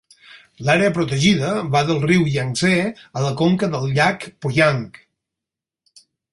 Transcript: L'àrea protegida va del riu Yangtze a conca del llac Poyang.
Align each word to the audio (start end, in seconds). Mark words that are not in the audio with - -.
L'àrea 0.69 0.93
protegida 0.95 1.51
va 1.75 1.83
del 1.91 2.01
riu 2.07 2.25
Yangtze 2.37 2.73
a 3.23 3.33
conca 3.43 3.71
del 3.77 3.87
llac 4.01 4.29
Poyang. 4.47 4.85